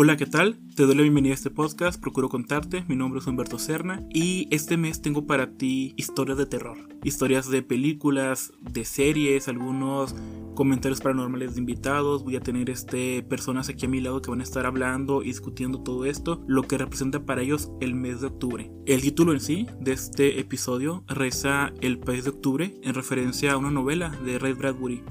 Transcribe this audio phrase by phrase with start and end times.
[0.00, 0.60] Hola, ¿qué tal?
[0.76, 4.46] Te doy la bienvenida a este podcast, procuro contarte, mi nombre es Humberto Serna y
[4.52, 10.14] este mes tengo para ti historias de terror, historias de películas, de series, algunos
[10.54, 14.38] comentarios paranormales de invitados, voy a tener este personas aquí a mi lado que van
[14.38, 18.28] a estar hablando y discutiendo todo esto, lo que representa para ellos el mes de
[18.28, 18.70] octubre.
[18.86, 23.56] El título en sí de este episodio reza El país de octubre en referencia a
[23.56, 25.02] una novela de Ray Bradbury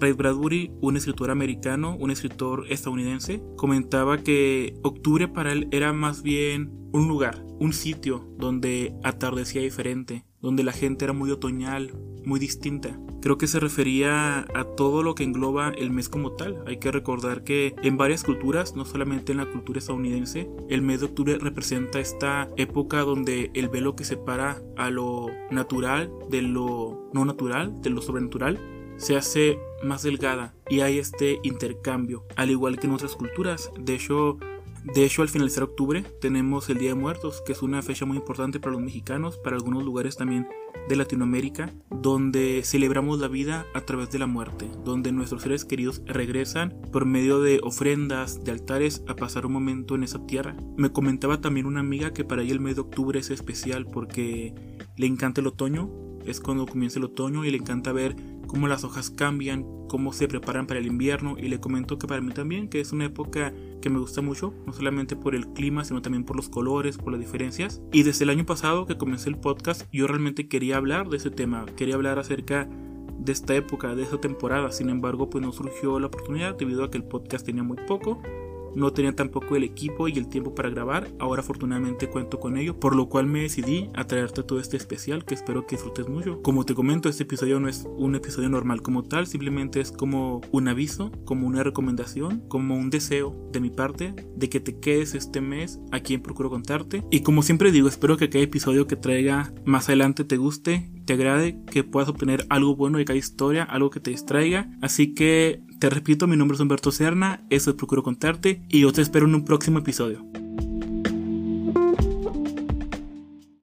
[0.00, 6.22] Ray Bradbury, un escritor americano, un escritor estadounidense, comentaba que octubre para él era más
[6.22, 11.92] bien un lugar, un sitio donde atardecía diferente, donde la gente era muy otoñal,
[12.24, 12.98] muy distinta.
[13.20, 16.64] Creo que se refería a todo lo que engloba el mes como tal.
[16.66, 21.00] Hay que recordar que en varias culturas, no solamente en la cultura estadounidense, el mes
[21.00, 27.10] de octubre representa esta época donde el velo que separa a lo natural de lo
[27.12, 28.58] no natural, de lo sobrenatural,
[29.00, 33.70] se hace más delgada y hay este intercambio, al igual que en otras culturas.
[33.78, 34.38] De hecho,
[34.84, 38.16] de hecho, al finalizar octubre tenemos el Día de Muertos, que es una fecha muy
[38.16, 40.48] importante para los mexicanos, para algunos lugares también
[40.88, 46.02] de Latinoamérica, donde celebramos la vida a través de la muerte, donde nuestros seres queridos
[46.06, 50.56] regresan por medio de ofrendas, de altares, a pasar un momento en esa tierra.
[50.76, 54.54] Me comentaba también una amiga que para ella el mes de octubre es especial porque
[54.96, 55.90] le encanta el otoño,
[56.24, 58.16] es cuando comienza el otoño y le encanta ver
[58.50, 62.20] cómo las hojas cambian, cómo se preparan para el invierno y le comento que para
[62.20, 65.84] mí también, que es una época que me gusta mucho, no solamente por el clima,
[65.84, 67.80] sino también por los colores, por las diferencias.
[67.92, 71.30] Y desde el año pasado que comencé el podcast, yo realmente quería hablar de ese
[71.30, 72.68] tema, quería hablar acerca
[73.20, 74.72] de esta época, de esta temporada.
[74.72, 78.20] Sin embargo, pues no surgió la oportunidad debido a que el podcast tenía muy poco
[78.74, 82.78] no tenía tampoco el equipo y el tiempo para grabar, ahora afortunadamente cuento con ello,
[82.78, 86.40] por lo cual me decidí a traerte todo este especial que espero que disfrutes mucho.
[86.42, 90.40] Como te comento, este episodio no es un episodio normal como tal, simplemente es como
[90.52, 95.14] un aviso, como una recomendación, como un deseo de mi parte de que te quedes
[95.14, 97.04] este mes aquí en Procuro Contarte.
[97.10, 101.14] Y como siempre digo, espero que cada episodio que traiga más adelante te guste, te
[101.14, 104.70] agrade, que puedas obtener algo bueno de cada historia, algo que te distraiga.
[104.80, 108.92] Así que te repito, mi nombre es Humberto Serna, eso es Procuro Contarte y yo
[108.92, 110.29] te espero en un próximo episodio.